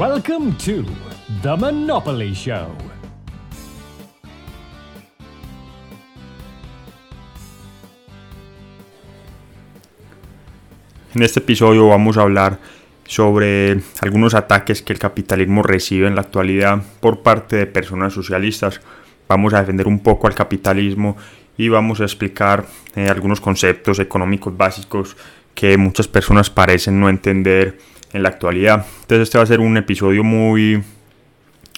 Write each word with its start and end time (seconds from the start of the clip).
Welcome 0.00 0.56
to 0.64 0.82
The 1.42 1.56
Monopoly 1.58 2.32
Show. 2.32 2.68
En 11.14 11.22
este 11.22 11.40
episodio 11.40 11.86
vamos 11.88 12.16
a 12.16 12.22
hablar 12.22 12.58
sobre 13.04 13.82
algunos 14.00 14.32
ataques 14.32 14.80
que 14.80 14.94
el 14.94 14.98
capitalismo 14.98 15.62
recibe 15.62 16.06
en 16.06 16.14
la 16.14 16.22
actualidad 16.22 16.82
por 17.00 17.20
parte 17.20 17.56
de 17.56 17.66
personas 17.66 18.14
socialistas. 18.14 18.80
Vamos 19.28 19.52
a 19.52 19.60
defender 19.60 19.86
un 19.86 19.98
poco 19.98 20.28
al 20.28 20.34
capitalismo 20.34 21.18
y 21.58 21.68
vamos 21.68 22.00
a 22.00 22.04
explicar 22.04 22.64
eh, 22.96 23.10
algunos 23.10 23.42
conceptos 23.42 23.98
económicos 23.98 24.56
básicos 24.56 25.14
que 25.54 25.76
muchas 25.76 26.08
personas 26.08 26.48
parecen 26.48 26.98
no 26.98 27.10
entender 27.10 27.76
en 28.12 28.22
la 28.22 28.30
actualidad. 28.30 28.86
Entonces 29.02 29.28
este 29.28 29.38
va 29.38 29.44
a 29.44 29.46
ser 29.46 29.60
un 29.60 29.76
episodio 29.76 30.24
muy, 30.24 30.82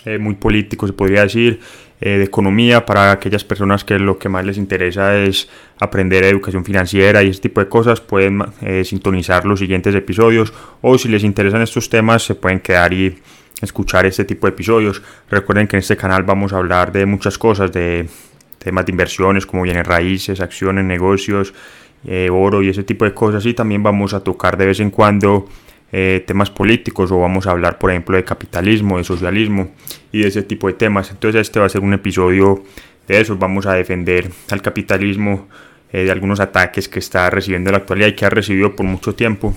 eh, 0.05 0.19
muy 0.19 0.35
político, 0.35 0.87
se 0.87 0.93
podría 0.93 1.23
decir, 1.23 1.61
eh, 2.01 2.19
de 2.19 2.25
economía 2.25 2.85
para 2.85 3.13
aquellas 3.13 3.45
personas 3.45 3.85
que 3.85 3.99
lo 3.99 4.19
que 4.19 4.29
más 4.29 4.45
les 4.45 4.59
interesa 4.59 5.17
es 5.17 5.49
aprender 5.79 6.25
educación 6.25 6.65
financiera 6.65 7.23
y 7.23 7.29
ese 7.29 7.41
tipo 7.41 7.61
de 7.61 7.69
cosas, 7.69 8.01
pueden 8.01 8.43
eh, 8.63 8.85
sintonizar 8.85 9.45
los 9.45 9.61
siguientes 9.61 9.95
episodios 9.95 10.53
o 10.81 10.99
si 10.99 11.09
les 11.09 11.23
interesan 11.23 11.63
estos 11.63 11.89
temas 11.89 12.25
se 12.25 12.35
pueden 12.35 12.61
quedar 12.61 12.93
y 12.93 13.17
escuchar 13.61 14.07
este 14.07 14.25
tipo 14.25 14.47
de 14.47 14.53
episodios. 14.53 15.03
Recuerden 15.31 15.69
que 15.69 15.77
en 15.77 15.81
este 15.81 15.97
canal 15.97 16.25
vamos 16.25 16.53
a 16.53 16.57
hablar 16.57 16.91
de 16.91 17.07
muchas 17.07 17.39
cosas, 17.39 17.71
de 17.71 18.09
temas 18.59 18.87
de 18.87 18.93
inversiones 18.93 19.47
como 19.47 19.63
bienes 19.63 19.87
raíces, 19.87 20.41
acciones, 20.41 20.85
negocios, 20.85 21.55
oro 22.33 22.63
y 22.63 22.69
ese 22.69 22.83
tipo 22.83 23.05
de 23.05 23.15
cosas 23.15 23.47
y 23.47 23.55
también 23.55 23.85
vamos 23.85 24.13
a 24.13 24.25
tocar 24.25 24.57
de 24.57 24.67
vez 24.67 24.81
en 24.81 24.91
cuando 24.91 25.47
eh, 25.93 26.25
temas 26.27 26.51
políticos 26.51 27.13
o 27.13 27.21
vamos 27.21 27.47
a 27.47 27.51
hablar, 27.51 27.79
por 27.79 27.91
ejemplo, 27.91 28.17
de 28.17 28.25
capitalismo, 28.25 28.97
de 28.97 29.05
socialismo 29.05 29.73
y 30.11 30.23
de 30.23 30.29
ese 30.29 30.43
tipo 30.43 30.67
de 30.67 30.73
temas. 30.73 31.11
Entonces 31.11 31.43
este 31.43 31.61
va 31.61 31.67
a 31.67 31.69
ser 31.69 31.83
un 31.83 31.93
episodio 31.93 32.65
de 33.07 33.21
eso. 33.21 33.37
Vamos 33.37 33.67
a 33.67 33.75
defender 33.75 34.31
al 34.51 34.63
capitalismo 34.63 35.49
eh, 35.93 36.05
de 36.05 36.11
algunos 36.11 36.41
ataques 36.41 36.89
que 36.89 36.99
está 36.99 37.29
recibiendo 37.29 37.69
en 37.69 37.73
la 37.73 37.79
actualidad 37.79 38.09
y 38.09 38.15
que 38.15 38.25
ha 38.25 38.31
recibido 38.31 38.75
por 38.75 38.87
mucho 38.87 39.15
tiempo. 39.15 39.55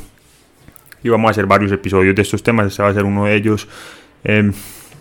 Y 1.03 1.09
vamos 1.09 1.29
a 1.29 1.31
hacer 1.31 1.45
varios 1.45 1.71
episodios 1.71 2.15
de 2.15 2.21
estos 2.21 2.43
temas. 2.43 2.67
Este 2.67 2.83
va 2.83 2.89
a 2.89 2.93
ser 2.93 3.05
uno 3.05 3.25
de 3.25 3.35
ellos 3.35 3.67
eh, 4.25 4.51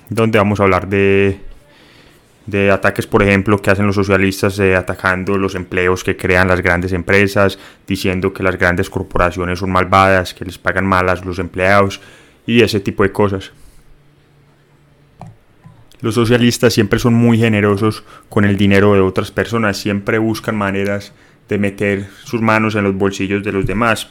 donde 0.09 0.39
vamos 0.39 0.61
a 0.61 0.63
hablar 0.63 0.89
de 0.89 1.41
de 2.47 2.71
ataques, 2.71 3.07
por 3.07 3.23
ejemplo, 3.23 3.61
que 3.61 3.71
hacen 3.71 3.87
los 3.87 3.95
socialistas 3.95 4.59
eh, 4.59 4.77
atacando 4.77 5.39
los 5.39 5.55
empleos 5.55 6.05
que 6.05 6.17
crean 6.17 6.49
las 6.49 6.61
grandes 6.61 6.93
empresas, 6.93 7.59
diciendo 7.87 8.33
que 8.33 8.43
las 8.43 8.59
grandes 8.59 8.91
corporaciones 8.91 9.59
son 9.59 9.73
malvadas, 9.73 10.35
que 10.35 10.45
les 10.45 10.59
pagan 10.59 10.87
malas 10.87 11.25
los 11.25 11.39
empleados 11.39 12.01
y 12.47 12.63
ese 12.63 12.81
tipo 12.81 13.03
de 13.03 13.13
cosas. 13.13 13.53
Los 16.01 16.17
socialistas 16.17 16.75
siempre 16.75 16.99
son 16.99 17.15
muy 17.15 17.39
generosos 17.39 18.05
con 18.29 18.45
el 18.45 18.59
dinero 18.59 18.93
de 18.93 19.01
otras 19.01 19.31
personas, 19.31 19.79
siempre 19.79 20.19
buscan 20.19 20.55
maneras 20.55 21.15
de 21.49 21.59
meter 21.59 22.09
sus 22.25 22.43
manos 22.43 22.75
en 22.75 22.85
los 22.85 22.95
bolsillos 22.95 23.43
de 23.43 23.53
los 23.53 23.65
demás. 23.65 24.09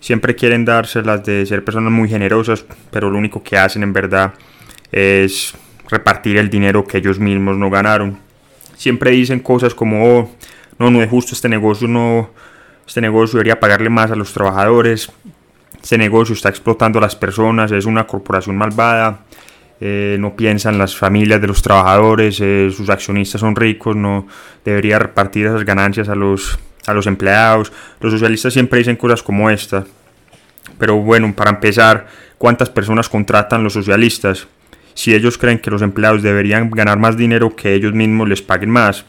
Siempre 0.00 0.34
quieren 0.34 0.66
dárselas 0.66 1.24
de 1.24 1.46
ser 1.46 1.64
personas 1.64 1.92
muy 1.92 2.10
generosas, 2.10 2.66
pero 2.90 3.10
lo 3.10 3.16
único 3.16 3.42
que 3.42 3.56
hacen 3.56 3.82
en 3.82 3.94
verdad 3.94 4.34
es 4.92 5.54
repartir 5.90 6.36
el 6.36 6.50
dinero 6.50 6.86
que 6.86 6.98
ellos 6.98 7.18
mismos 7.18 7.56
no 7.56 7.70
ganaron. 7.70 8.18
Siempre 8.76 9.10
dicen 9.10 9.40
cosas 9.40 9.74
como, 9.74 10.18
oh, 10.18 10.30
no, 10.78 10.90
no 10.90 11.02
es 11.02 11.10
justo 11.10 11.34
este 11.34 11.48
negocio, 11.48 11.88
no, 11.88 12.30
este 12.86 13.00
negocio 13.00 13.36
debería 13.36 13.60
pagarle 13.60 13.90
más 13.90 14.10
a 14.10 14.16
los 14.16 14.32
trabajadores, 14.32 15.12
este 15.82 15.98
negocio 15.98 16.34
está 16.34 16.48
explotando 16.48 16.98
a 16.98 17.02
las 17.02 17.16
personas, 17.16 17.72
es 17.72 17.84
una 17.84 18.06
corporación 18.06 18.56
malvada, 18.56 19.20
eh, 19.80 20.16
no 20.20 20.36
piensan 20.36 20.76
las 20.76 20.96
familias 20.96 21.40
de 21.40 21.46
los 21.46 21.62
trabajadores, 21.62 22.38
eh, 22.40 22.70
sus 22.74 22.90
accionistas 22.90 23.40
son 23.40 23.56
ricos, 23.56 23.96
no 23.96 24.26
debería 24.64 24.98
repartir 24.98 25.46
esas 25.46 25.64
ganancias 25.64 26.08
a 26.08 26.14
los, 26.14 26.58
a 26.86 26.92
los 26.92 27.06
empleados. 27.06 27.72
Los 28.00 28.12
socialistas 28.12 28.52
siempre 28.52 28.78
dicen 28.78 28.96
cosas 28.96 29.22
como 29.22 29.48
esta. 29.48 29.84
Pero 30.78 30.96
bueno, 30.96 31.32
para 31.34 31.50
empezar, 31.50 32.06
¿cuántas 32.36 32.68
personas 32.68 33.08
contratan 33.08 33.64
los 33.64 33.72
socialistas? 33.72 34.46
Si 34.94 35.14
ellos 35.14 35.38
creen 35.38 35.58
que 35.58 35.70
los 35.70 35.82
empleados 35.82 36.22
deberían 36.22 36.70
ganar 36.70 36.98
más 36.98 37.16
dinero 37.16 37.54
que 37.54 37.74
ellos 37.74 37.92
mismos 37.92 38.28
les 38.28 38.42
paguen 38.42 38.70
más, 38.70 39.04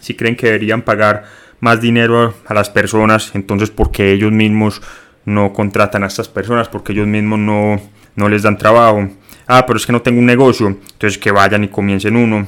si 0.00 0.14
creen 0.14 0.36
que 0.36 0.46
deberían 0.46 0.82
pagar 0.82 1.24
más 1.60 1.80
dinero 1.80 2.34
a 2.46 2.54
las 2.54 2.70
personas, 2.70 3.32
entonces 3.34 3.70
¿por 3.70 3.90
qué 3.90 4.12
ellos 4.12 4.32
mismos 4.32 4.80
no 5.24 5.52
contratan 5.52 6.02
a 6.02 6.06
estas 6.06 6.28
personas? 6.28 6.68
Porque 6.68 6.92
ellos 6.92 7.06
mismos 7.06 7.38
no, 7.38 7.80
no 8.16 8.28
les 8.28 8.42
dan 8.42 8.56
trabajo. 8.56 9.08
Ah, 9.46 9.66
pero 9.66 9.76
es 9.76 9.86
que 9.86 9.92
no 9.92 10.02
tengo 10.02 10.20
un 10.20 10.26
negocio, 10.26 10.68
entonces 10.68 11.18
que 11.18 11.30
vayan 11.30 11.64
y 11.64 11.68
comiencen 11.68 12.16
uno. 12.16 12.46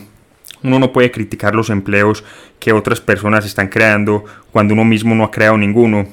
Uno 0.62 0.78
no 0.78 0.92
puede 0.92 1.10
criticar 1.10 1.54
los 1.54 1.70
empleos 1.70 2.24
que 2.60 2.72
otras 2.72 3.00
personas 3.00 3.44
están 3.44 3.68
creando 3.68 4.24
cuando 4.52 4.74
uno 4.74 4.84
mismo 4.84 5.14
no 5.14 5.24
ha 5.24 5.30
creado 5.30 5.58
ninguno. 5.58 6.06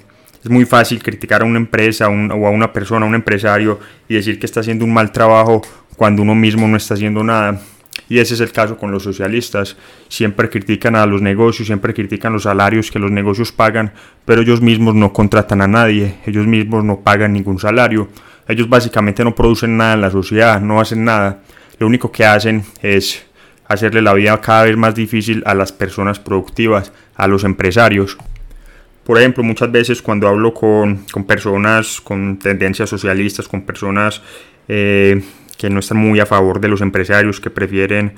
Es 0.43 0.49
muy 0.49 0.65
fácil 0.65 1.03
criticar 1.03 1.41
a 1.41 1.45
una 1.45 1.59
empresa 1.59 2.07
o 2.07 2.47
a 2.47 2.49
una 2.49 2.73
persona, 2.73 3.05
a 3.05 3.09
un 3.09 3.15
empresario 3.15 3.79
y 4.07 4.15
decir 4.15 4.39
que 4.39 4.45
está 4.45 4.61
haciendo 4.61 4.85
un 4.85 4.93
mal 4.93 5.11
trabajo 5.11 5.61
cuando 5.99 6.21
uno 6.21 6.33
mismo 6.33 6.65
no 6.65 6.77
está 6.77 6.93
haciendo 6.93 7.25
nada. 7.25 7.59
Y 8.07 8.19
ese 8.19 8.33
es 8.33 8.39
el 8.39 8.53
caso 8.53 8.77
con 8.77 8.89
los 8.89 9.03
socialistas. 9.03 9.75
Siempre 10.07 10.49
critican 10.49 10.95
a 10.95 11.05
los 11.05 11.21
negocios, 11.21 11.67
siempre 11.67 11.93
critican 11.93 12.31
los 12.31 12.43
salarios 12.43 12.89
que 12.89 12.99
los 12.99 13.11
negocios 13.11 13.51
pagan, 13.51 13.91
pero 14.23 14.41
ellos 14.41 14.61
mismos 14.61 14.95
no 14.95 15.11
contratan 15.11 15.61
a 15.61 15.67
nadie, 15.67 16.15
ellos 16.25 16.47
mismos 16.47 16.85
no 16.85 17.01
pagan 17.01 17.33
ningún 17.33 17.59
salario. 17.59 18.07
Ellos 18.47 18.69
básicamente 18.69 19.25
no 19.25 19.35
producen 19.35 19.75
nada 19.75 19.95
en 19.95 19.99
la 19.99 20.09
sociedad, 20.09 20.61
no 20.61 20.79
hacen 20.79 21.03
nada. 21.03 21.41
Lo 21.79 21.87
único 21.87 22.09
que 22.13 22.23
hacen 22.23 22.63
es 22.81 23.25
hacerle 23.67 24.01
la 24.01 24.13
vida 24.13 24.39
cada 24.39 24.63
vez 24.63 24.77
más 24.77 24.95
difícil 24.95 25.43
a 25.45 25.53
las 25.53 25.73
personas 25.73 26.17
productivas, 26.17 26.93
a 27.17 27.27
los 27.27 27.43
empresarios. 27.43 28.17
Por 29.03 29.17
ejemplo, 29.17 29.43
muchas 29.43 29.69
veces 29.69 30.01
cuando 30.01 30.29
hablo 30.29 30.53
con, 30.53 31.03
con 31.11 31.25
personas 31.25 31.99
con 31.99 32.39
tendencias 32.39 32.89
socialistas, 32.89 33.49
con 33.49 33.63
personas 33.63 34.21
eh, 34.69 35.21
que 35.59 35.69
no 35.69 35.81
están 35.81 35.97
muy 35.97 36.21
a 36.21 36.25
favor 36.25 36.61
de 36.61 36.69
los 36.69 36.79
empresarios, 36.79 37.41
que 37.41 37.49
prefieren 37.49 38.13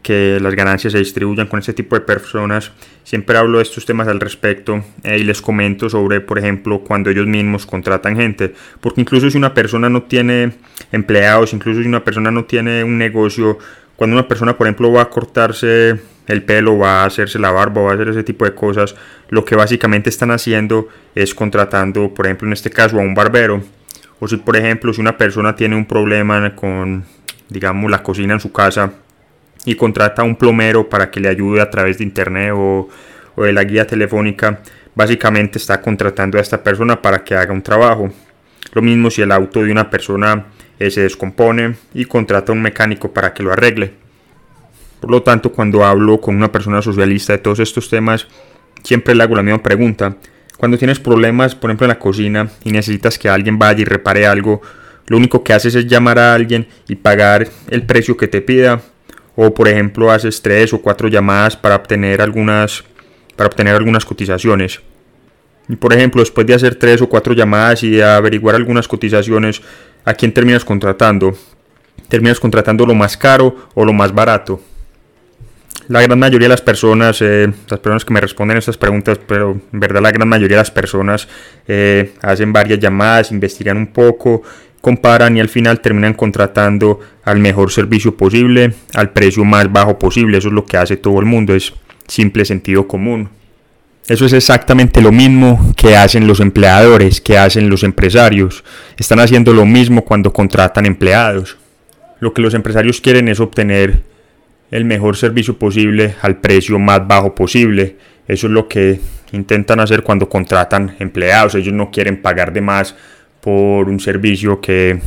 que 0.00 0.38
las 0.40 0.54
ganancias 0.54 0.94
se 0.94 0.98
distribuyan 0.98 1.46
con 1.46 1.60
este 1.60 1.74
tipo 1.74 1.94
de 1.94 2.00
personas. 2.00 2.72
Siempre 3.04 3.36
hablo 3.36 3.58
de 3.58 3.64
estos 3.64 3.84
temas 3.84 4.08
al 4.08 4.20
respecto 4.20 4.82
eh, 5.04 5.18
y 5.18 5.24
les 5.24 5.42
comento 5.42 5.90
sobre, 5.90 6.22
por 6.22 6.38
ejemplo, 6.38 6.80
cuando 6.80 7.10
ellos 7.10 7.26
mismos 7.26 7.66
contratan 7.66 8.16
gente. 8.16 8.54
Porque 8.80 9.02
incluso 9.02 9.30
si 9.30 9.36
una 9.36 9.52
persona 9.52 9.90
no 9.90 10.04
tiene 10.04 10.52
empleados, 10.90 11.52
incluso 11.52 11.82
si 11.82 11.86
una 11.86 12.02
persona 12.02 12.30
no 12.30 12.46
tiene 12.46 12.82
un 12.82 12.96
negocio, 12.96 13.58
cuando 13.94 14.16
una 14.16 14.26
persona, 14.26 14.56
por 14.56 14.66
ejemplo, 14.66 14.90
va 14.90 15.02
a 15.02 15.10
cortarse 15.10 16.00
el 16.26 16.42
pelo, 16.42 16.78
va 16.78 17.02
a 17.02 17.04
hacerse 17.04 17.38
la 17.38 17.50
barba, 17.50 17.82
va 17.82 17.90
a 17.90 17.94
hacer 17.96 18.08
ese 18.08 18.24
tipo 18.24 18.46
de 18.46 18.54
cosas, 18.54 18.94
lo 19.28 19.44
que 19.44 19.56
básicamente 19.56 20.08
están 20.08 20.30
haciendo 20.30 20.88
es 21.14 21.34
contratando, 21.34 22.14
por 22.14 22.24
ejemplo, 22.24 22.46
en 22.46 22.54
este 22.54 22.70
caso, 22.70 22.98
a 22.98 23.02
un 23.02 23.14
barbero 23.14 23.62
o 24.20 24.28
si, 24.28 24.36
por 24.36 24.56
ejemplo, 24.56 24.92
si 24.92 25.00
una 25.00 25.16
persona 25.16 25.54
tiene 25.54 25.76
un 25.76 25.84
problema 25.84 26.54
con, 26.54 27.04
digamos, 27.48 27.90
la 27.90 28.02
cocina 28.02 28.34
en 28.34 28.40
su 28.40 28.52
casa 28.52 28.92
y 29.64 29.74
contrata 29.74 30.22
a 30.22 30.24
un 30.24 30.36
plomero 30.36 30.88
para 30.88 31.10
que 31.10 31.20
le 31.20 31.28
ayude 31.28 31.60
a 31.60 31.70
través 31.70 31.98
de 31.98 32.04
internet 32.04 32.52
o, 32.54 32.88
de 33.36 33.52
la 33.52 33.62
guía 33.62 33.86
telefónica, 33.86 34.60
básicamente 34.96 35.58
está 35.58 35.80
contratando 35.80 36.38
a 36.38 36.40
esta 36.40 36.62
persona 36.62 37.00
para 37.00 37.22
que 37.22 37.36
haga 37.36 37.52
un 37.52 37.62
trabajo. 37.62 38.10
Lo 38.72 38.82
mismo 38.82 39.10
si 39.10 39.22
el 39.22 39.30
auto 39.30 39.62
de 39.62 39.70
una 39.70 39.88
persona 39.88 40.46
eh, 40.78 40.90
se 40.90 41.02
descompone 41.02 41.76
y 41.94 42.04
contrata 42.04 42.50
a 42.50 42.54
un 42.54 42.62
mecánico 42.62 43.12
para 43.12 43.32
que 43.32 43.44
lo 43.44 43.52
arregle. 43.52 43.92
Por 45.00 45.10
lo 45.12 45.22
tanto, 45.22 45.52
cuando 45.52 45.84
hablo 45.84 46.20
con 46.20 46.34
una 46.34 46.50
persona 46.50 46.82
socialista 46.82 47.32
de 47.32 47.38
todos 47.38 47.60
estos 47.60 47.88
temas, 47.88 48.26
siempre 48.82 49.14
le 49.14 49.22
hago 49.22 49.36
la 49.36 49.44
misma 49.44 49.62
pregunta. 49.62 50.16
Cuando 50.58 50.76
tienes 50.76 50.98
problemas, 50.98 51.54
por 51.54 51.70
ejemplo, 51.70 51.84
en 51.84 51.90
la 51.90 52.00
cocina 52.00 52.50
y 52.64 52.72
necesitas 52.72 53.16
que 53.16 53.28
alguien 53.28 53.60
vaya 53.60 53.80
y 53.80 53.84
repare 53.84 54.26
algo, 54.26 54.60
lo 55.06 55.16
único 55.16 55.44
que 55.44 55.52
haces 55.52 55.76
es 55.76 55.86
llamar 55.86 56.18
a 56.18 56.34
alguien 56.34 56.66
y 56.88 56.96
pagar 56.96 57.48
el 57.70 57.84
precio 57.84 58.16
que 58.16 58.26
te 58.26 58.42
pida. 58.42 58.82
O 59.36 59.54
por 59.54 59.68
ejemplo, 59.68 60.10
haces 60.10 60.42
tres 60.42 60.72
o 60.72 60.82
cuatro 60.82 61.06
llamadas 61.06 61.56
para 61.56 61.76
obtener 61.76 62.20
algunas, 62.20 62.82
para 63.36 63.46
obtener 63.46 63.76
algunas 63.76 64.04
cotizaciones. 64.04 64.80
Y 65.68 65.76
por 65.76 65.92
ejemplo, 65.92 66.22
después 66.22 66.44
de 66.44 66.54
hacer 66.54 66.74
tres 66.74 67.00
o 67.02 67.08
cuatro 67.08 67.34
llamadas 67.34 67.84
y 67.84 68.00
averiguar 68.00 68.56
algunas 68.56 68.88
cotizaciones, 68.88 69.62
¿a 70.04 70.12
quién 70.14 70.34
terminas 70.34 70.64
contratando? 70.64 71.38
¿Terminas 72.08 72.40
contratando 72.40 72.84
lo 72.84 72.96
más 72.96 73.16
caro 73.16 73.68
o 73.74 73.84
lo 73.84 73.92
más 73.92 74.12
barato? 74.12 74.60
La 75.88 76.02
gran 76.02 76.18
mayoría 76.18 76.46
de 76.46 76.50
las 76.50 76.60
personas, 76.60 77.20
eh, 77.22 77.50
las 77.68 77.80
personas 77.80 78.04
que 78.04 78.12
me 78.12 78.20
responden 78.20 78.58
estas 78.58 78.76
preguntas, 78.76 79.18
pero 79.26 79.58
en 79.72 79.80
verdad 79.80 80.02
la 80.02 80.10
gran 80.10 80.28
mayoría 80.28 80.56
de 80.56 80.60
las 80.60 80.70
personas 80.70 81.28
eh, 81.66 82.12
hacen 82.20 82.52
varias 82.52 82.78
llamadas, 82.78 83.32
investigan 83.32 83.78
un 83.78 83.86
poco, 83.86 84.42
comparan 84.82 85.36
y 85.36 85.40
al 85.40 85.48
final 85.48 85.80
terminan 85.80 86.14
contratando 86.14 87.00
al 87.24 87.38
mejor 87.38 87.72
servicio 87.72 88.16
posible, 88.16 88.74
al 88.94 89.10
precio 89.10 89.44
más 89.44 89.72
bajo 89.72 89.98
posible. 89.98 90.38
Eso 90.38 90.48
es 90.48 90.54
lo 90.54 90.66
que 90.66 90.76
hace 90.76 90.98
todo 90.98 91.18
el 91.20 91.26
mundo, 91.26 91.54
es 91.54 91.72
simple 92.06 92.44
sentido 92.44 92.86
común. 92.86 93.30
Eso 94.06 94.24
es 94.26 94.32
exactamente 94.32 95.02
lo 95.02 95.12
mismo 95.12 95.74
que 95.76 95.96
hacen 95.96 96.26
los 96.26 96.40
empleadores, 96.40 97.20
que 97.20 97.36
hacen 97.36 97.68
los 97.68 97.82
empresarios. 97.82 98.64
Están 98.96 99.20
haciendo 99.20 99.52
lo 99.52 99.66
mismo 99.66 100.04
cuando 100.04 100.32
contratan 100.32 100.86
empleados. 100.86 101.56
lo 102.20 102.34
que 102.34 102.42
los 102.42 102.52
empresarios 102.52 103.00
quieren 103.00 103.28
es 103.28 103.38
obtener 103.38 104.02
el 104.70 104.84
mejor 104.84 105.16
servicio 105.16 105.58
posible 105.58 106.14
al 106.22 106.36
precio 106.36 106.78
más 106.78 107.06
bajo 107.06 107.34
posible. 107.34 107.96
Eso 108.26 108.46
es 108.46 108.52
lo 108.52 108.68
que 108.68 109.00
intentan 109.32 109.80
hacer 109.80 110.02
cuando 110.02 110.28
contratan 110.28 110.96
empleados. 110.98 111.54
Ellos 111.54 111.74
no 111.74 111.90
quieren 111.90 112.20
pagar 112.20 112.52
de 112.52 112.60
más 112.60 112.94
por 113.40 113.88
un 113.88 114.00
servicio 114.00 114.60
que, 114.60 115.00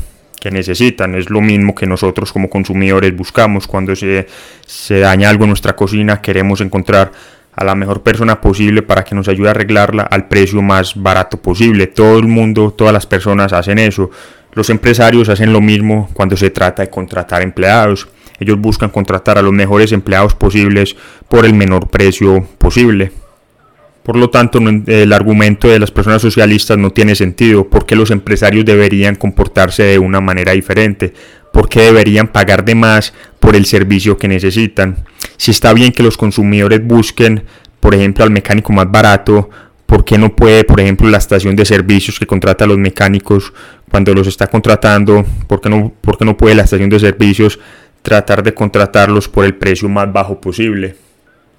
necesitan. 0.51 1.13
Es 1.13 1.29
lo 1.29 1.39
mismo 1.39 1.75
que 1.75 1.85
nosotros 1.85 2.33
como 2.33 2.49
consumidores 2.49 3.15
buscamos. 3.15 3.67
Cuando 3.67 3.95
se, 3.95 4.25
se 4.65 4.99
daña 4.99 5.29
algo 5.29 5.43
en 5.43 5.49
nuestra 5.49 5.75
cocina, 5.75 6.19
queremos 6.19 6.61
encontrar 6.61 7.11
a 7.53 7.63
la 7.63 7.75
mejor 7.75 8.01
persona 8.01 8.41
posible 8.41 8.81
para 8.81 9.03
que 9.03 9.13
nos 9.13 9.27
ayude 9.27 9.49
a 9.49 9.51
arreglarla 9.51 10.01
al 10.01 10.27
precio 10.27 10.63
más 10.63 10.95
barato 10.95 11.37
posible. 11.37 11.85
Todo 11.85 12.17
el 12.17 12.25
mundo, 12.25 12.73
todas 12.75 12.91
las 12.91 13.05
personas 13.05 13.53
hacen 13.53 13.77
eso. 13.77 14.09
Los 14.53 14.71
empresarios 14.71 15.29
hacen 15.29 15.53
lo 15.53 15.61
mismo 15.61 16.09
cuando 16.13 16.35
se 16.35 16.49
trata 16.49 16.81
de 16.81 16.89
contratar 16.89 17.43
empleados. 17.43 18.07
Ellos 18.41 18.59
buscan 18.59 18.89
contratar 18.89 19.37
a 19.37 19.43
los 19.43 19.53
mejores 19.53 19.91
empleados 19.91 20.33
posibles 20.33 20.95
por 21.29 21.45
el 21.45 21.53
menor 21.53 21.89
precio 21.89 22.43
posible. 22.57 23.11
Por 24.01 24.15
lo 24.15 24.31
tanto, 24.31 24.57
el 24.87 25.13
argumento 25.13 25.67
de 25.67 25.77
las 25.77 25.91
personas 25.91 26.23
socialistas 26.23 26.75
no 26.79 26.89
tiene 26.89 27.13
sentido. 27.13 27.67
¿Por 27.67 27.85
qué 27.85 27.95
los 27.95 28.09
empresarios 28.09 28.65
deberían 28.65 29.13
comportarse 29.13 29.83
de 29.83 29.99
una 29.99 30.21
manera 30.21 30.53
diferente? 30.53 31.13
¿Por 31.53 31.69
qué 31.69 31.81
deberían 31.81 32.29
pagar 32.29 32.65
de 32.65 32.73
más 32.73 33.13
por 33.39 33.55
el 33.55 33.67
servicio 33.67 34.17
que 34.17 34.27
necesitan? 34.27 35.05
Si 35.37 35.51
está 35.51 35.71
bien 35.73 35.91
que 35.91 36.01
los 36.01 36.17
consumidores 36.17 36.83
busquen, 36.83 37.43
por 37.79 37.93
ejemplo, 37.93 38.23
al 38.23 38.31
mecánico 38.31 38.73
más 38.73 38.89
barato, 38.89 39.51
¿por 39.85 40.03
qué 40.03 40.17
no 40.17 40.35
puede, 40.35 40.63
por 40.63 40.79
ejemplo, 40.79 41.07
la 41.09 41.19
estación 41.19 41.55
de 41.55 41.65
servicios 41.65 42.17
que 42.17 42.25
contrata 42.25 42.63
a 42.63 42.67
los 42.67 42.79
mecánicos 42.79 43.53
cuando 43.91 44.15
los 44.15 44.25
está 44.25 44.47
contratando, 44.47 45.25
por 45.47 45.61
qué 45.61 45.69
no, 45.69 45.93
por 46.01 46.17
qué 46.17 46.25
no 46.25 46.37
puede 46.37 46.55
la 46.55 46.63
estación 46.63 46.89
de 46.89 46.99
servicios 46.99 47.59
tratar 48.01 48.43
de 48.43 48.53
contratarlos 48.53 49.27
por 49.27 49.45
el 49.45 49.55
precio 49.55 49.89
más 49.89 50.11
bajo 50.11 50.39
posible. 50.39 50.95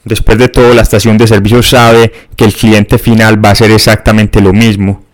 Después 0.05 0.37
de 0.39 0.49
todo, 0.49 0.75
la 0.75 0.83
estación 0.83 1.17
de 1.17 1.27
servicios 1.27 1.69
sabe 1.69 2.13
que 2.37 2.45
el 2.45 2.53
cliente 2.53 2.99
final 2.99 3.43
va 3.45 3.51
a 3.51 3.53
hacer 3.53 3.71
exactamente 3.71 4.41
lo 4.41 4.53
mismo. 4.53 5.05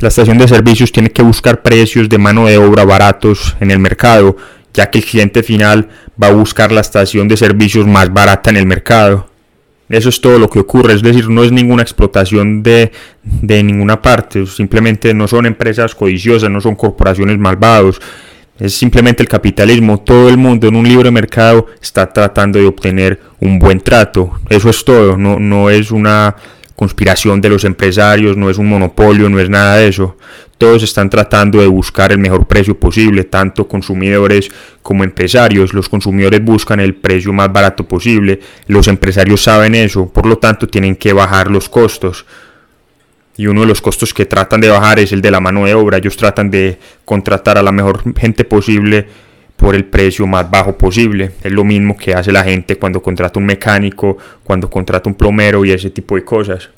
La 0.00 0.08
estación 0.08 0.38
de 0.38 0.48
servicios 0.48 0.92
tiene 0.92 1.10
que 1.10 1.22
buscar 1.22 1.62
precios 1.62 2.08
de 2.08 2.18
mano 2.18 2.46
de 2.46 2.58
obra 2.58 2.84
baratos 2.84 3.56
en 3.60 3.70
el 3.70 3.78
mercado, 3.78 4.36
ya 4.74 4.90
que 4.90 4.98
el 4.98 5.04
cliente 5.04 5.42
final 5.42 5.88
va 6.20 6.28
a 6.28 6.32
buscar 6.32 6.72
la 6.72 6.80
estación 6.80 7.28
de 7.28 7.36
servicios 7.36 7.86
más 7.86 8.12
barata 8.12 8.50
en 8.50 8.56
el 8.56 8.66
mercado. 8.66 9.28
Eso 9.88 10.08
es 10.10 10.20
todo 10.20 10.38
lo 10.38 10.50
que 10.50 10.58
ocurre, 10.58 10.92
es 10.92 11.02
decir, 11.02 11.30
no 11.30 11.42
es 11.42 11.50
ninguna 11.50 11.82
explotación 11.82 12.62
de, 12.62 12.92
de 13.22 13.62
ninguna 13.62 14.02
parte, 14.02 14.44
simplemente 14.46 15.14
no 15.14 15.26
son 15.26 15.46
empresas 15.46 15.94
codiciosas, 15.94 16.50
no 16.50 16.60
son 16.60 16.74
corporaciones 16.74 17.38
malvados, 17.38 18.00
es 18.58 18.74
simplemente 18.74 19.22
el 19.22 19.28
capitalismo. 19.28 20.00
Todo 20.00 20.28
el 20.28 20.36
mundo 20.36 20.66
en 20.68 20.76
un 20.76 20.86
libre 20.88 21.10
mercado 21.10 21.66
está 21.80 22.12
tratando 22.12 22.58
de 22.58 22.66
obtener 22.66 23.20
un 23.40 23.58
buen 23.58 23.80
trato. 23.80 24.32
Eso 24.48 24.68
es 24.70 24.84
todo. 24.84 25.16
No, 25.16 25.38
no 25.38 25.70
es 25.70 25.90
una 25.90 26.34
conspiración 26.74 27.40
de 27.40 27.48
los 27.48 27.64
empresarios, 27.64 28.36
no 28.36 28.50
es 28.50 28.56
un 28.56 28.68
monopolio, 28.68 29.28
no 29.28 29.40
es 29.40 29.50
nada 29.50 29.76
de 29.76 29.88
eso. 29.88 30.16
Todos 30.58 30.82
están 30.82 31.10
tratando 31.10 31.60
de 31.60 31.66
buscar 31.68 32.10
el 32.10 32.18
mejor 32.18 32.46
precio 32.46 32.78
posible, 32.78 33.24
tanto 33.24 33.68
consumidores 33.68 34.50
como 34.82 35.04
empresarios. 35.04 35.72
Los 35.72 35.88
consumidores 35.88 36.42
buscan 36.44 36.80
el 36.80 36.94
precio 36.94 37.32
más 37.32 37.52
barato 37.52 37.86
posible. 37.86 38.40
Los 38.66 38.88
empresarios 38.88 39.42
saben 39.42 39.74
eso, 39.74 40.08
por 40.08 40.26
lo 40.26 40.38
tanto 40.38 40.66
tienen 40.66 40.96
que 40.96 41.12
bajar 41.12 41.50
los 41.50 41.68
costos 41.68 42.26
y 43.38 43.46
uno 43.46 43.60
de 43.60 43.68
los 43.68 43.80
costos 43.80 44.12
que 44.12 44.26
tratan 44.26 44.60
de 44.60 44.68
bajar 44.68 44.98
es 44.98 45.12
el 45.12 45.22
de 45.22 45.30
la 45.30 45.38
mano 45.40 45.64
de 45.64 45.72
obra. 45.72 45.98
Ellos 45.98 46.16
tratan 46.16 46.50
de 46.50 46.76
contratar 47.04 47.56
a 47.56 47.62
la 47.62 47.70
mejor 47.70 48.02
gente 48.18 48.44
posible 48.44 49.06
por 49.56 49.76
el 49.76 49.84
precio 49.84 50.26
más 50.26 50.50
bajo 50.50 50.76
posible. 50.76 51.30
Es 51.44 51.52
lo 51.52 51.64
mismo 51.64 51.96
que 51.96 52.14
hace 52.14 52.32
la 52.32 52.42
gente 52.42 52.76
cuando 52.76 53.00
contrata 53.00 53.38
un 53.38 53.46
mecánico, 53.46 54.18
cuando 54.42 54.68
contrata 54.68 55.08
un 55.08 55.14
plomero 55.14 55.64
y 55.64 55.70
ese 55.70 55.88
tipo 55.88 56.16
de 56.16 56.24
cosas. 56.24 56.70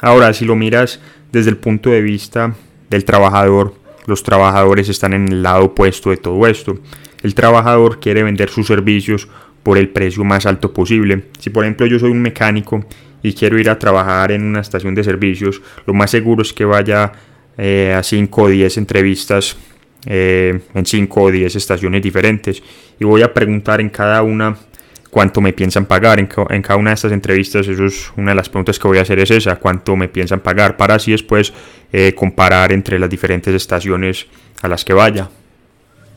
Ahora, 0.00 0.32
si 0.32 0.44
lo 0.44 0.54
miras 0.54 1.00
desde 1.32 1.50
el 1.50 1.56
punto 1.56 1.90
de 1.90 2.02
vista 2.02 2.54
del 2.88 3.04
trabajador, 3.04 3.74
los 4.06 4.22
trabajadores 4.22 4.88
están 4.88 5.12
en 5.12 5.26
el 5.26 5.42
lado 5.42 5.64
opuesto 5.64 6.10
de 6.10 6.18
todo 6.18 6.46
esto. 6.46 6.78
El 7.24 7.34
trabajador 7.34 7.98
quiere 7.98 8.22
vender 8.22 8.48
sus 8.48 8.68
servicios 8.68 9.26
por 9.64 9.76
el 9.76 9.88
precio 9.88 10.22
más 10.22 10.46
alto 10.46 10.72
posible. 10.72 11.24
Si 11.40 11.50
por 11.50 11.64
ejemplo 11.64 11.86
yo 11.86 11.98
soy 11.98 12.12
un 12.12 12.22
mecánico 12.22 12.84
y 13.22 13.32
quiero 13.34 13.58
ir 13.58 13.70
a 13.70 13.78
trabajar 13.78 14.32
en 14.32 14.42
una 14.42 14.60
estación 14.60 14.94
de 14.94 15.04
servicios, 15.04 15.62
lo 15.86 15.94
más 15.94 16.10
seguro 16.10 16.42
es 16.42 16.52
que 16.52 16.64
vaya 16.64 17.12
eh, 17.56 17.94
a 17.96 18.02
5 18.02 18.42
o 18.42 18.48
10 18.48 18.78
entrevistas 18.78 19.56
eh, 20.06 20.60
en 20.74 20.86
5 20.86 21.22
o 21.22 21.30
10 21.30 21.54
estaciones 21.54 22.02
diferentes 22.02 22.62
y 22.98 23.04
voy 23.04 23.22
a 23.22 23.32
preguntar 23.32 23.80
en 23.80 23.90
cada 23.90 24.22
una 24.22 24.56
cuánto 25.10 25.42
me 25.42 25.52
piensan 25.52 25.84
pagar 25.84 26.18
en, 26.18 26.26
cada 26.26 26.76
una 26.76 26.90
de 26.90 26.94
estas 26.94 27.12
entrevistas. 27.12 27.68
Eso 27.68 27.84
es 27.84 28.10
una 28.16 28.30
de 28.30 28.34
las 28.34 28.48
preguntas 28.48 28.78
que 28.78 28.88
voy 28.88 28.98
a 28.98 29.02
hacer 29.02 29.18
es 29.18 29.30
esa, 29.30 29.56
cuánto 29.56 29.94
me 29.94 30.08
piensan 30.08 30.40
pagar 30.40 30.78
para 30.78 30.94
así 30.94 31.12
después 31.12 31.52
eh, 31.92 32.14
comparar 32.14 32.72
entre 32.72 32.98
las 32.98 33.10
diferentes 33.10 33.54
estaciones 33.54 34.26
a 34.62 34.68
las 34.68 34.84
que 34.84 34.94
vaya. 34.94 35.28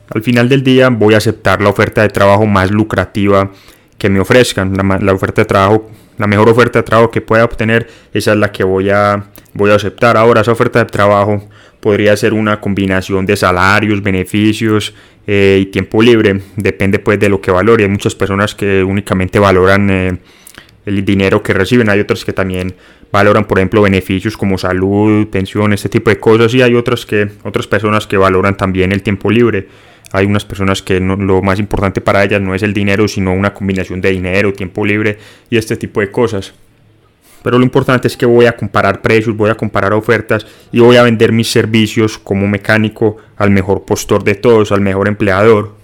Al 0.08 0.22
final 0.22 0.48
del 0.48 0.62
día 0.62 0.88
voy 0.88 1.12
a 1.12 1.18
aceptar 1.18 1.60
la 1.60 1.68
oferta 1.68 2.00
de 2.00 2.08
trabajo 2.08 2.46
más 2.46 2.70
lucrativa 2.70 3.50
que 3.98 4.08
me 4.10 4.20
ofrezcan, 4.20 4.74
la 5.00 5.12
oferta 5.12 5.42
de 5.42 5.46
trabajo 5.46 5.90
la 6.18 6.26
mejor 6.26 6.48
oferta 6.48 6.78
de 6.78 6.82
trabajo 6.82 7.10
que 7.10 7.20
pueda 7.20 7.44
obtener, 7.44 7.88
esa 8.12 8.32
es 8.32 8.38
la 8.38 8.50
que 8.50 8.64
voy 8.64 8.90
a, 8.90 9.24
voy 9.52 9.70
a 9.70 9.74
aceptar. 9.74 10.16
Ahora, 10.16 10.40
esa 10.40 10.52
oferta 10.52 10.78
de 10.78 10.86
trabajo 10.86 11.46
podría 11.80 12.16
ser 12.16 12.32
una 12.32 12.60
combinación 12.60 13.26
de 13.26 13.36
salarios, 13.36 14.02
beneficios 14.02 14.94
eh, 15.26 15.58
y 15.60 15.66
tiempo 15.66 16.02
libre. 16.02 16.40
Depende 16.56 16.98
pues 16.98 17.20
de 17.20 17.28
lo 17.28 17.40
que 17.40 17.50
valore. 17.50 17.84
Hay 17.84 17.90
muchas 17.90 18.14
personas 18.14 18.54
que 18.54 18.82
únicamente 18.82 19.38
valoran 19.38 19.90
eh, 19.90 20.18
el 20.86 21.04
dinero 21.04 21.42
que 21.42 21.52
reciben. 21.52 21.90
Hay 21.90 22.00
otras 22.00 22.24
que 22.24 22.32
también 22.32 22.74
valoran, 23.12 23.44
por 23.44 23.58
ejemplo, 23.58 23.82
beneficios 23.82 24.36
como 24.36 24.56
salud, 24.56 25.28
pensión, 25.28 25.74
este 25.74 25.90
tipo 25.90 26.08
de 26.08 26.18
cosas. 26.18 26.54
Y 26.54 26.62
hay 26.62 26.74
otras, 26.74 27.04
que, 27.04 27.28
otras 27.44 27.66
personas 27.66 28.06
que 28.06 28.16
valoran 28.16 28.56
también 28.56 28.92
el 28.92 29.02
tiempo 29.02 29.30
libre. 29.30 29.68
Hay 30.12 30.26
unas 30.26 30.44
personas 30.44 30.82
que 30.82 31.00
lo 31.00 31.42
más 31.42 31.58
importante 31.58 32.00
para 32.00 32.24
ellas 32.24 32.40
no 32.40 32.54
es 32.54 32.62
el 32.62 32.72
dinero, 32.72 33.08
sino 33.08 33.32
una 33.32 33.52
combinación 33.52 34.00
de 34.00 34.12
dinero, 34.12 34.52
tiempo 34.52 34.84
libre 34.84 35.18
y 35.50 35.56
este 35.56 35.76
tipo 35.76 36.00
de 36.00 36.10
cosas. 36.10 36.54
Pero 37.42 37.58
lo 37.58 37.64
importante 37.64 38.08
es 38.08 38.16
que 38.16 38.26
voy 38.26 38.46
a 38.46 38.56
comparar 38.56 39.02
precios, 39.02 39.36
voy 39.36 39.50
a 39.50 39.54
comparar 39.54 39.92
ofertas 39.92 40.46
y 40.72 40.80
voy 40.80 40.96
a 40.96 41.02
vender 41.02 41.32
mis 41.32 41.48
servicios 41.48 42.18
como 42.18 42.48
mecánico 42.48 43.18
al 43.36 43.50
mejor 43.50 43.84
postor 43.84 44.24
de 44.24 44.34
todos, 44.34 44.72
al 44.72 44.80
mejor 44.80 45.06
empleador. 45.06 45.74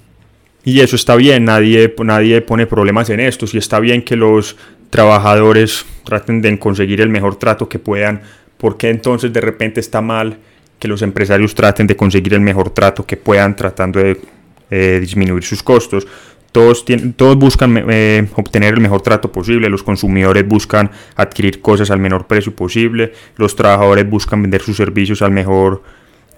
Y 0.64 0.80
eso 0.80 0.96
está 0.96 1.16
bien, 1.16 1.44
nadie, 1.44 1.94
nadie 2.04 2.40
pone 2.40 2.66
problemas 2.66 3.10
en 3.10 3.20
esto. 3.20 3.46
Si 3.46 3.58
está 3.58 3.80
bien 3.80 4.02
que 4.02 4.16
los 4.16 4.56
trabajadores 4.90 5.84
traten 6.04 6.42
de 6.42 6.58
conseguir 6.58 7.00
el 7.00 7.08
mejor 7.08 7.36
trato 7.36 7.68
que 7.68 7.78
puedan, 7.78 8.22
¿por 8.58 8.76
qué 8.76 8.90
entonces 8.90 9.32
de 9.32 9.40
repente 9.40 9.80
está 9.80 10.00
mal 10.00 10.38
que 10.82 10.88
los 10.88 11.02
empresarios 11.02 11.54
traten 11.54 11.86
de 11.86 11.94
conseguir 11.94 12.34
el 12.34 12.40
mejor 12.40 12.70
trato 12.70 13.06
que 13.06 13.16
puedan 13.16 13.54
tratando 13.54 14.00
de 14.00 14.20
eh, 14.68 14.98
disminuir 15.00 15.44
sus 15.44 15.62
costos. 15.62 16.08
Todos, 16.50 16.84
todos 17.14 17.36
buscan 17.36 17.84
eh, 17.88 18.26
obtener 18.34 18.74
el 18.74 18.80
mejor 18.80 19.00
trato 19.00 19.30
posible, 19.30 19.68
los 19.68 19.84
consumidores 19.84 20.44
buscan 20.44 20.90
adquirir 21.14 21.60
cosas 21.60 21.92
al 21.92 22.00
menor 22.00 22.26
precio 22.26 22.52
posible, 22.52 23.12
los 23.36 23.54
trabajadores 23.54 24.10
buscan 24.10 24.42
vender 24.42 24.60
sus 24.60 24.76
servicios 24.76 25.22
al 25.22 25.30
mejor 25.30 25.84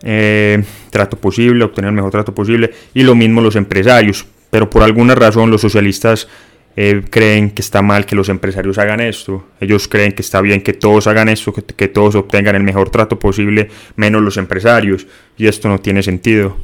eh, 0.03 0.63
trato 0.91 1.17
posible, 1.17 1.65
obtener 1.65 1.89
el 1.89 1.95
mejor 1.95 2.11
trato 2.11 2.35
posible, 2.35 2.71
y 2.93 3.03
lo 3.03 3.15
mismo 3.15 3.41
los 3.41 3.57
empresarios. 3.57 4.27
Pero 4.51 4.69
por 4.69 4.83
alguna 4.83 5.15
razón 5.15 5.51
los 5.51 5.63
socialistas 5.63 6.29
eh, 6.76 7.02
creen 7.09 7.50
que 7.50 7.62
está 7.62 7.83
mal 7.83 8.04
que 8.04 8.16
los 8.16 8.28
empresarios 8.28 8.78
hagan 8.78 9.00
esto. 9.00 9.47
Ellos 9.61 9.87
creen 9.87 10.12
que 10.12 10.23
está 10.23 10.40
bien 10.40 10.61
que 10.61 10.73
todos 10.73 11.07
hagan 11.07 11.28
esto, 11.28 11.52
que, 11.52 11.88
todos 11.88 12.16
obtengan 12.16 12.57
el 12.57 12.64
mejor 12.64 12.90
trato 12.90 13.19
posible, 13.19 13.71
menos 13.97 14.23
los 14.23 14.37
empresarios. 14.37 15.07
Y 15.37 15.47
esto 15.47 15.69
no 15.69 15.78
tiene 15.78 16.02
sentido. 16.02 16.57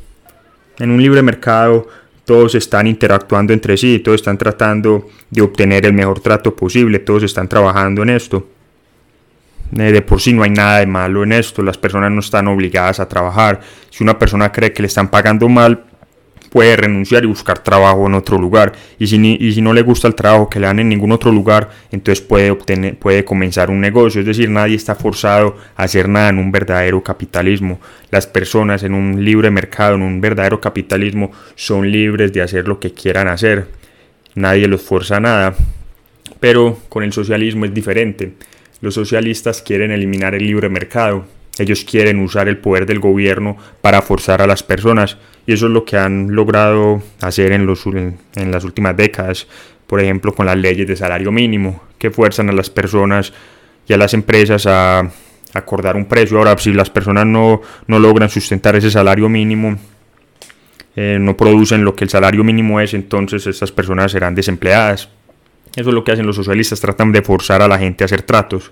En 0.79 0.90
un 0.90 1.00
libre 1.00 1.23
mercado 1.23 1.88
todos 2.25 2.55
están 2.55 2.87
interactuando 2.87 3.52
entre 3.52 3.76
sí, 3.76 3.99
todos 3.99 4.21
están 4.21 4.38
tratando 4.38 5.09
de 5.31 5.43
obtener 5.43 5.87
el 5.87 5.93
mejor 5.93 6.21
trato 6.21 6.55
posible, 6.55 7.00
todos 7.00 7.25
están 7.25 7.49
trabajando 7.49 8.02
en 8.02 8.11
esto. 8.11 8.49
Eh, 9.76 9.93
de 9.93 10.02
por 10.02 10.21
sí 10.21 10.33
no 10.33 10.43
hay 10.43 10.50
nada 10.50 10.79
de 10.79 10.87
malo 10.87 11.23
en 11.23 11.33
esto, 11.33 11.62
las 11.62 11.79
personas 11.79 12.11
no 12.11 12.21
están 12.21 12.49
obligadas 12.49 13.00
a 13.00 13.09
trabajar. 13.09 13.61
Si 13.90 14.02
una 14.02 14.19
persona 14.19 14.50
cree 14.50 14.73
que 14.73 14.83
le 14.83 14.88
están 14.88 15.09
pagando 15.09 15.49
mal, 15.49 15.85
puede 16.50 16.76
renunciar 16.76 17.25
y 17.25 17.26
buscar 17.26 17.61
trabajo 17.61 18.07
en 18.07 18.14
otro 18.14 18.37
lugar. 18.37 18.73
Y 18.99 19.07
si, 19.07 19.16
y 19.40 19.52
si 19.52 19.62
no 19.62 19.73
le 19.73 19.83
gusta 19.83 20.09
el 20.09 20.14
trabajo 20.14 20.50
que 20.50 20.61
le 20.61 20.66
dan 20.66 20.80
en 20.80 20.88
ningún 20.88 21.12
otro 21.12 21.33
lugar, 21.33 21.71
entonces 21.90 22.21
puede, 22.25 22.50
obtener, 22.50 22.97
puede 22.97 23.25
comenzar 23.25 23.71
un 23.71 23.80
negocio. 23.80 24.21
Es 24.21 24.26
decir, 24.26 24.50
nadie 24.50 24.76
está 24.76 24.95
forzado 24.95 25.57
a 25.76 25.85
hacer 25.85 26.09
nada 26.09 26.28
en 26.28 26.38
un 26.38 26.52
verdadero 26.52 27.02
capitalismo. 27.02 27.80
Las 28.11 28.26
personas 28.26 28.83
en 28.83 28.95
un 28.95 29.25
libre 29.25 29.50
mercado, 29.50 29.95
en 29.95 30.02
un 30.02 30.21
verdadero 30.21 30.61
capitalismo, 30.61 31.30
son 31.54 31.90
libres 31.90 32.33
de 32.33 32.42
hacer 32.42 32.69
lo 32.69 32.80
que 32.80 32.92
quieran 32.92 33.28
hacer. 33.28 33.69
Nadie 34.35 34.69
los 34.69 34.83
fuerza 34.83 35.16
a 35.16 35.21
nada. 35.21 35.54
Pero 36.40 36.78
con 36.88 37.04
el 37.04 37.12
socialismo 37.12 37.64
es 37.64 37.73
diferente. 37.73 38.35
Los 38.80 38.95
socialistas 38.95 39.62
quieren 39.62 39.90
eliminar 39.90 40.35
el 40.35 40.47
libre 40.47 40.69
mercado 40.69 41.26
ellos 41.61 41.85
quieren 41.85 42.21
usar 42.21 42.49
el 42.49 42.59
poder 42.59 42.87
del 42.87 43.00
gobierno 43.00 43.57
para 43.80 44.02
forzar 44.02 44.40
a 44.40 44.47
las 44.47 44.62
personas 44.62 45.19
y 45.50 45.52
eso 45.52 45.66
es 45.66 45.73
lo 45.73 45.85
que 45.85 45.97
han 45.97 46.33
logrado 46.33 47.02
hacer 47.21 47.50
en, 47.50 47.66
los, 47.66 47.85
en 47.85 48.52
las 48.52 48.62
últimas 48.62 48.97
décadas, 48.97 49.49
por 49.88 49.99
ejemplo 49.99 50.33
con 50.33 50.47
las 50.47 50.57
leyes 50.57 50.87
de 50.87 50.95
salario 50.95 51.33
mínimo, 51.33 51.83
que 51.99 52.12
fuerzan 52.12 52.50
a 52.50 52.52
las 52.52 52.71
personas 52.71 53.33
y 53.88 53.92
a 53.92 53.97
las 53.97 54.14
empresas 54.14 54.64
a 54.69 55.11
acordar 55.52 55.97
un 55.97 56.04
precio. 56.04 56.38
Ahora, 56.38 56.57
si 56.57 56.73
las 56.73 56.88
personas 56.88 57.26
no, 57.26 57.62
no 57.88 57.99
logran 57.99 58.30
sustentar 58.30 58.76
ese 58.76 58.92
salario 58.92 59.28
mínimo, 59.28 59.76
eh, 60.95 61.19
no 61.21 61.37
producen 61.37 61.85
lo 61.85 61.97
que 61.97 62.04
el 62.04 62.11
salario 62.11 62.45
mínimo 62.45 62.80
es, 62.80 62.95
entonces 62.95 63.45
estas 63.49 63.73
personas 63.73 64.12
serán 64.12 64.37
desempleadas. 64.37 65.09
Eso 65.75 65.88
es 65.88 65.95
lo 65.95 66.04
que 66.04 66.12
hacen 66.12 66.26
los 66.26 66.37
socialistas, 66.37 66.80
tratan 66.80 67.11
de 67.11 67.23
forzar 67.23 67.61
a 67.61 67.66
la 67.66 67.76
gente 67.76 68.04
a 68.04 68.07
hacer 68.07 68.23
tratos. 68.23 68.71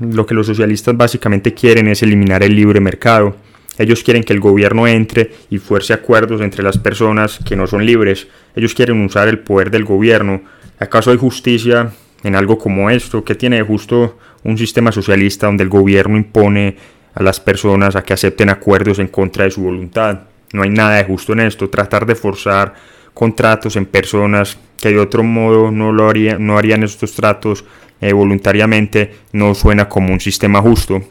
Lo 0.00 0.26
que 0.26 0.34
los 0.34 0.48
socialistas 0.48 0.96
básicamente 0.96 1.54
quieren 1.54 1.86
es 1.86 2.02
eliminar 2.02 2.42
el 2.42 2.56
libre 2.56 2.80
mercado. 2.80 3.36
Ellos 3.78 4.02
quieren 4.02 4.22
que 4.22 4.32
el 4.32 4.40
gobierno 4.40 4.86
entre 4.86 5.32
y 5.50 5.58
fuerce 5.58 5.92
acuerdos 5.92 6.40
entre 6.40 6.62
las 6.62 6.78
personas 6.78 7.38
que 7.44 7.56
no 7.56 7.66
son 7.66 7.84
libres. 7.84 8.28
Ellos 8.54 8.74
quieren 8.74 9.04
usar 9.04 9.28
el 9.28 9.40
poder 9.40 9.70
del 9.70 9.84
gobierno. 9.84 10.42
¿Acaso 10.78 11.10
hay 11.10 11.16
justicia 11.16 11.92
en 12.22 12.36
algo 12.36 12.58
como 12.58 12.90
esto? 12.90 13.24
¿Qué 13.24 13.34
tiene 13.34 13.56
de 13.56 13.62
justo 13.62 14.18
un 14.44 14.56
sistema 14.58 14.92
socialista 14.92 15.46
donde 15.46 15.64
el 15.64 15.70
gobierno 15.70 16.16
impone 16.16 16.76
a 17.14 17.22
las 17.22 17.40
personas 17.40 17.96
a 17.96 18.02
que 18.02 18.12
acepten 18.12 18.48
acuerdos 18.48 18.98
en 18.98 19.08
contra 19.08 19.44
de 19.44 19.50
su 19.50 19.62
voluntad? 19.62 20.20
No 20.52 20.62
hay 20.62 20.70
nada 20.70 20.96
de 20.96 21.04
justo 21.04 21.32
en 21.32 21.40
esto. 21.40 21.68
Tratar 21.68 22.06
de 22.06 22.14
forzar 22.14 22.74
contratos 23.12 23.76
en 23.76 23.86
personas 23.86 24.56
que 24.76 24.90
de 24.90 24.98
otro 24.98 25.22
modo 25.22 25.70
no, 25.70 25.92
lo 25.92 26.08
harían, 26.08 26.44
no 26.44 26.58
harían 26.58 26.82
estos 26.82 27.14
tratos 27.14 27.64
eh, 28.00 28.12
voluntariamente 28.12 29.14
no 29.32 29.54
suena 29.54 29.88
como 29.88 30.12
un 30.12 30.20
sistema 30.20 30.60
justo. 30.60 31.02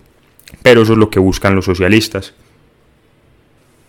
Pero 0.61 0.83
eso 0.83 0.93
es 0.93 0.99
lo 0.99 1.09
que 1.09 1.19
buscan 1.19 1.55
los 1.55 1.65
socialistas. 1.65 2.33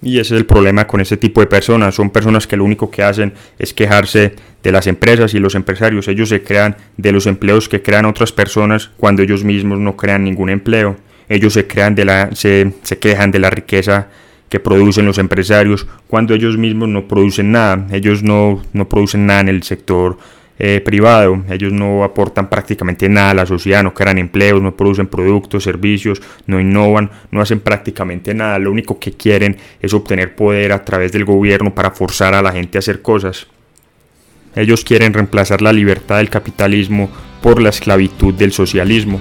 Y 0.04 0.18
ese 0.18 0.34
es 0.34 0.40
el 0.40 0.46
problema 0.46 0.86
con 0.86 1.00
este 1.00 1.16
tipo 1.16 1.40
de 1.40 1.46
personas. 1.46 1.94
Son 1.94 2.10
personas 2.10 2.46
que 2.46 2.58
lo 2.58 2.64
único 2.64 2.90
que 2.90 3.02
hacen 3.02 3.32
es 3.58 3.72
quejarse 3.72 4.34
de 4.62 4.70
las 4.70 4.86
empresas 4.86 5.32
y 5.32 5.38
los 5.38 5.54
empresarios. 5.54 6.08
Ellos 6.08 6.28
se 6.28 6.42
crean 6.42 6.76
de 6.98 7.10
los 7.10 7.26
empleos 7.26 7.70
que 7.70 7.80
crean 7.80 8.04
otras 8.04 8.30
personas 8.30 8.90
cuando 8.98 9.22
ellos 9.22 9.44
mismos 9.44 9.78
no 9.78 9.96
crean 9.96 10.22
ningún 10.22 10.50
empleo. 10.50 10.96
Ellos 11.30 11.54
se, 11.54 11.66
crean 11.66 11.94
de 11.94 12.04
la, 12.04 12.30
se, 12.34 12.74
se 12.82 12.98
quejan 12.98 13.30
de 13.30 13.38
la 13.38 13.48
riqueza 13.48 14.08
que 14.50 14.60
producen 14.60 15.06
los 15.06 15.16
empresarios 15.16 15.86
cuando 16.06 16.34
ellos 16.34 16.58
mismos 16.58 16.90
no 16.90 17.08
producen 17.08 17.52
nada. 17.52 17.86
Ellos 17.90 18.22
no, 18.22 18.62
no 18.74 18.86
producen 18.90 19.24
nada 19.24 19.40
en 19.40 19.48
el 19.48 19.62
sector 19.62 20.18
eh, 20.58 20.80
privado. 20.84 21.42
Ellos 21.50 21.72
no 21.72 22.04
aportan 22.04 22.48
prácticamente 22.48 23.08
nada 23.08 23.30
a 23.30 23.34
la 23.34 23.46
sociedad, 23.46 23.82
no 23.82 23.92
crean 23.92 24.18
empleos, 24.18 24.62
no 24.62 24.76
producen 24.76 25.06
productos, 25.06 25.64
servicios, 25.64 26.22
no 26.46 26.60
innovan, 26.60 27.10
no 27.30 27.40
hacen 27.40 27.60
prácticamente 27.60 28.34
nada. 28.34 28.58
Lo 28.58 28.70
único 28.70 28.98
que 28.98 29.12
quieren 29.12 29.56
es 29.80 29.92
obtener 29.94 30.36
poder 30.36 30.72
a 30.72 30.84
través 30.84 31.12
del 31.12 31.24
gobierno 31.24 31.74
para 31.74 31.90
forzar 31.90 32.34
a 32.34 32.42
la 32.42 32.52
gente 32.52 32.78
a 32.78 32.80
hacer 32.80 33.02
cosas. 33.02 33.46
Ellos 34.54 34.84
quieren 34.84 35.12
reemplazar 35.12 35.60
la 35.60 35.72
libertad 35.72 36.18
del 36.18 36.30
capitalismo 36.30 37.10
por 37.42 37.60
la 37.60 37.70
esclavitud 37.70 38.32
del 38.34 38.52
socialismo. 38.52 39.20